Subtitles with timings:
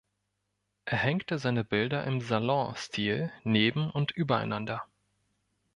[0.85, 4.81] Er hängte seine Bilder im „Salonstil“ neben- und übereinander.